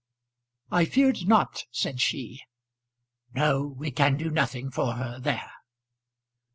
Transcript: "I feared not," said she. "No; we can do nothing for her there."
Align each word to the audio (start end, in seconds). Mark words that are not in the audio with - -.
"I 0.71 0.85
feared 0.85 1.27
not," 1.27 1.65
said 1.69 2.01
she. 2.01 2.41
"No; 3.35 3.67
we 3.77 3.91
can 3.91 4.17
do 4.17 4.31
nothing 4.31 4.71
for 4.71 4.93
her 4.93 5.19
there." 5.19 5.51